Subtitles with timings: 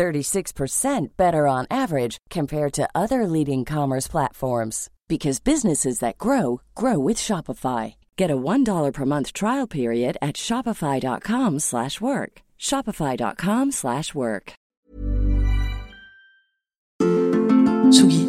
[0.00, 6.98] 36% better on average compared to other leading commerce platforms because businesses that grow grow
[6.98, 7.96] with Shopify.
[8.16, 12.32] Get a $1 per month trial period at shopify.com/work.
[12.58, 14.52] shopify.com/work.
[17.92, 18.22] Tsugi.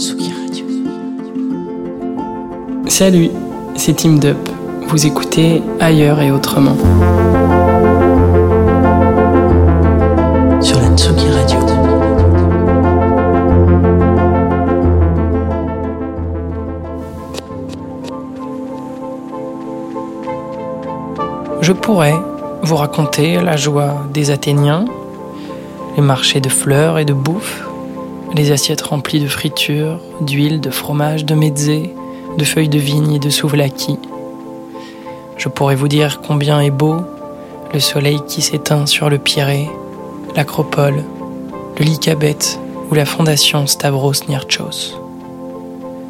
[0.00, 0.66] Tsugi Radio.
[2.88, 3.30] Salut,
[3.76, 4.38] c'est Team Dup.
[4.88, 6.76] Vous écoutez ailleurs et autrement.
[21.62, 22.14] Je pourrais
[22.62, 24.84] vous raconter la joie des Athéniens,
[25.96, 27.64] les marchés de fleurs et de bouffe,
[28.34, 31.94] les assiettes remplies de fritures, d'huile, de fromage, de mezzé,
[32.36, 33.98] de feuilles de vigne et de souvlaki.
[35.36, 36.96] Je pourrais vous dire combien est beau
[37.72, 39.68] le soleil qui s'éteint sur le Pirée,
[40.36, 41.04] l'Acropole,
[41.78, 42.58] le Lycabette
[42.90, 44.98] ou la fondation Stavros Nirchos.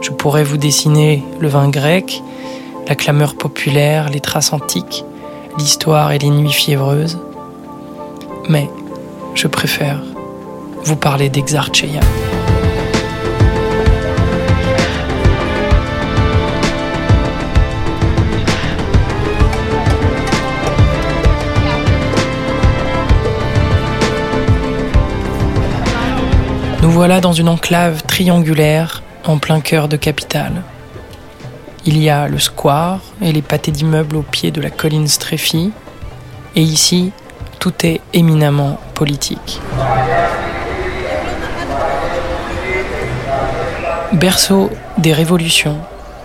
[0.00, 2.22] Je pourrais vous dessiner le vin grec,
[2.88, 5.04] la clameur populaire, les traces antiques,
[5.58, 7.18] l'histoire et les nuits fiévreuses.
[8.48, 8.68] Mais
[9.34, 10.02] je préfère
[10.84, 12.00] vous parler d'Exarcheia.
[26.84, 30.60] Nous voilà dans une enclave triangulaire en plein cœur de capitale.
[31.86, 35.72] Il y a le square et les pâtés d'immeubles au pied de la colline Streffi.
[36.54, 37.12] Et ici,
[37.58, 39.62] tout est éminemment politique.
[44.12, 45.78] Berceau des révolutions,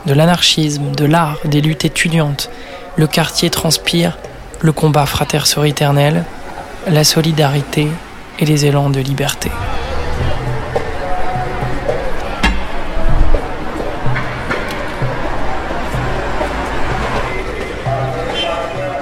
[0.08, 2.50] de l'anarchisme, de l'art, des luttes étudiantes,
[2.98, 4.18] le quartier transpire
[4.60, 6.26] le combat frater-éternel,
[6.86, 7.88] la solidarité
[8.40, 9.52] et les élans de liberté.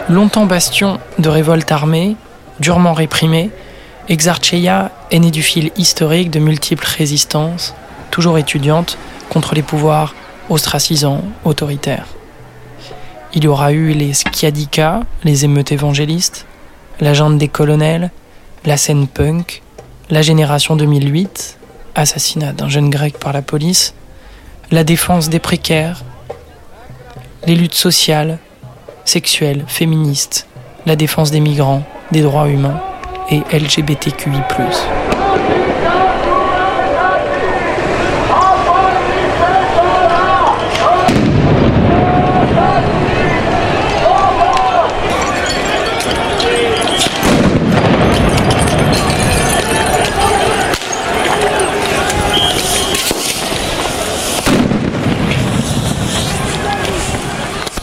[0.09, 2.15] Longtemps bastion de révolte armée,
[2.61, 3.51] durement réprimée,
[4.07, 7.75] Exarcheia est né du fil historique de multiples résistances,
[8.09, 8.97] toujours étudiantes,
[9.29, 10.15] contre les pouvoirs
[10.49, 12.07] ostracisants, autoritaires.
[13.33, 16.45] Il y aura eu les Skiadika, les émeutes évangélistes,
[17.01, 18.09] la junte des colonels,
[18.63, 19.61] la scène punk,
[20.09, 21.57] la génération 2008,
[21.95, 23.93] assassinat d'un jeune grec par la police,
[24.71, 26.05] la défense des précaires,
[27.45, 28.39] les luttes sociales,
[29.07, 30.47] sexuelle, féministe,
[30.85, 32.81] la défense des migrants, des droits humains
[33.29, 34.31] et LGBTQI.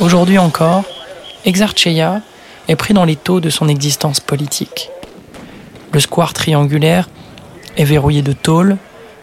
[0.00, 0.84] Aujourd'hui encore,
[1.44, 2.22] Exarcheia
[2.69, 4.91] est pris dans les taux de son existence politique.
[5.93, 7.09] Le square triangulaire
[7.77, 8.78] est verrouillé de tôles,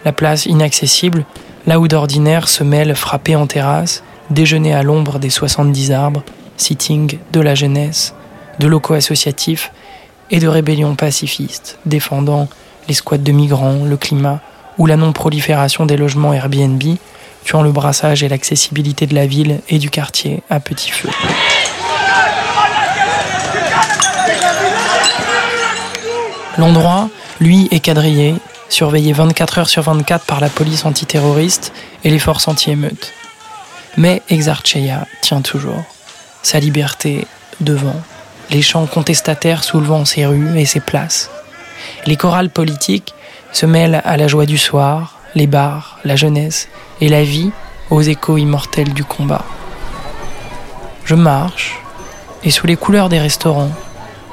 [0.05, 1.25] la place inaccessible,
[1.65, 6.23] là où d'ordinaire se mêlent frappés en terrasse, déjeuner à l'ombre des 70 arbres,
[6.57, 8.13] sitting de la jeunesse,
[8.59, 9.71] de locaux associatifs
[10.29, 12.47] et de rébellions pacifistes, défendant
[12.87, 14.41] les squats de migrants, le climat
[14.77, 16.81] ou la non-prolifération des logements Airbnb,
[17.43, 21.09] tuant le brassage et l'accessibilité de la ville et du quartier à petit feu.
[26.57, 28.35] L'endroit, lui, est quadrillé,
[28.67, 31.71] surveillé 24 heures sur 24 par la police antiterroriste
[32.03, 33.13] et les forces anti-émeutes.
[33.97, 35.83] Mais Exarcheia tient toujours.
[36.43, 37.25] Sa liberté
[37.61, 37.99] devant,
[38.49, 41.29] les chants contestataires soulevant ses rues et ses places.
[42.05, 43.13] Les chorales politiques
[43.53, 46.67] se mêlent à la joie du soir, les bars, la jeunesse
[46.99, 47.51] et la vie
[47.89, 49.45] aux échos immortels du combat.
[51.05, 51.79] Je marche,
[52.43, 53.71] et sous les couleurs des restaurants,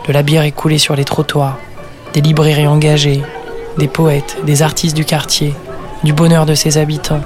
[0.07, 1.59] de la bière écoulée sur les trottoirs,
[2.19, 3.23] des librairies engagées,
[3.77, 5.55] des poètes, des artistes du quartier,
[6.03, 7.21] du bonheur de ses habitants.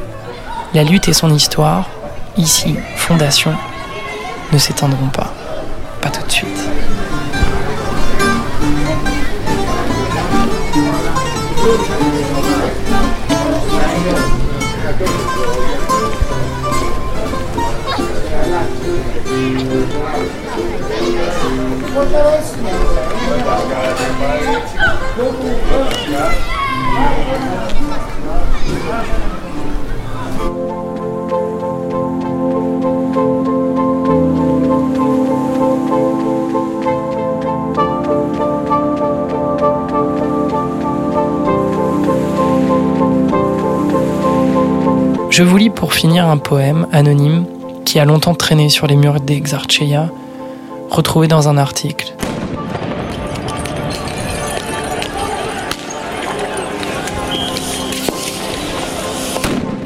[0.74, 1.88] La lutte et son histoire,
[2.36, 3.54] ici, Fondation,
[4.52, 5.32] ne s'éteindront pas.
[6.02, 6.68] Pas tout de suite.
[25.14, 25.20] Je
[45.42, 47.44] vous lis pour finir un poème anonyme
[47.84, 50.08] qui a longtemps traîné sur les murs d'Exarcheia,
[50.90, 52.14] retrouvé dans un article.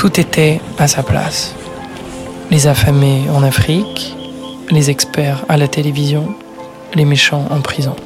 [0.06, 1.52] Tout était à sa place.
[2.52, 4.14] Les affamés en Afrique,
[4.70, 6.32] les experts à la télévision,
[6.94, 7.96] les méchants en prison.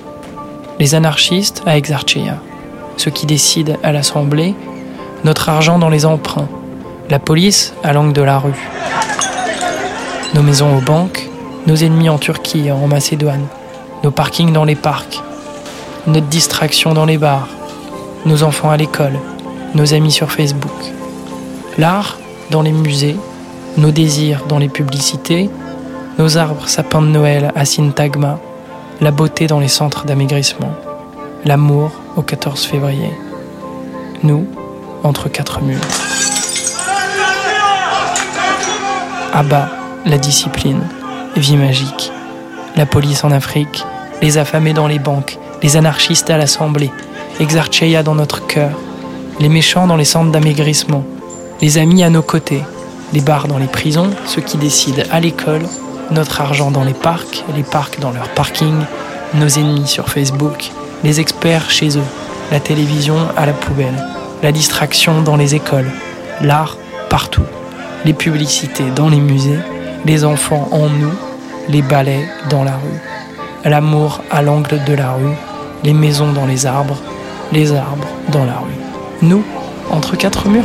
[0.78, 2.38] Les anarchistes à Exarcheia,
[2.96, 4.54] ceux qui décident à l'Assemblée,
[5.24, 6.48] notre argent dans les emprunts,
[7.10, 8.66] la police à l'angle de la rue.
[10.32, 11.28] Nos maisons aux banques,
[11.66, 13.46] nos ennemis en Turquie et en Macédoine,
[14.04, 15.20] nos parkings dans les parcs,
[16.06, 17.48] notre distraction dans les bars,
[18.24, 19.18] nos enfants à l'école,
[19.74, 20.94] nos amis sur Facebook.
[21.78, 22.18] L'art
[22.50, 23.16] dans les musées,
[23.76, 25.48] nos désirs dans les publicités,
[26.18, 28.38] nos arbres sapins de Noël à Syntagma,
[29.00, 30.74] la beauté dans les centres d'amaigrissement,
[31.44, 33.12] l'amour au 14 février.
[34.22, 34.46] Nous,
[35.04, 35.80] entre quatre murs.
[39.32, 39.70] Abba,
[40.04, 40.82] la discipline,
[41.36, 42.12] vie magique,
[42.76, 43.84] la police en Afrique,
[44.20, 46.90] les affamés dans les banques, les anarchistes à l'Assemblée,
[47.38, 48.72] Exarcheia dans notre cœur,
[49.38, 51.04] les méchants dans les centres d'amaigrissement,
[51.62, 52.62] les amis à nos côtés,
[53.12, 55.62] les bars dans les prisons, ceux qui décident à l'école,
[56.10, 58.84] notre argent dans les parcs, les parcs dans leur parking,
[59.34, 60.70] nos ennemis sur Facebook,
[61.04, 62.10] les experts chez eux,
[62.50, 64.06] la télévision à la poubelle,
[64.42, 65.90] la distraction dans les écoles,
[66.40, 66.76] l'art
[67.08, 67.44] partout
[68.04, 69.58] les publicités dans les musées,
[70.06, 71.12] les enfants en nous,
[71.68, 75.34] les balais dans la rue, l'amour à l'angle de la rue,
[75.84, 76.98] les maisons dans les arbres,
[77.52, 78.80] les arbres dans la rue.
[79.22, 79.44] Nous,
[79.90, 80.64] entre quatre murs.